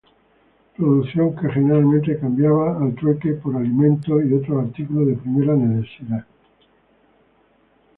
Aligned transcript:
Producción 0.77 1.35
que 1.35 1.47
generalmente 1.51 2.17
cambiaban 2.19 2.81
al 2.81 2.95
trueque 2.95 3.33
por 3.33 3.55
alimentos 3.55 4.23
u 4.25 4.35
otros 4.37 4.65
artículos 4.65 5.05
de 5.09 5.13
primera 5.13 5.53
necesidad. 5.55 6.25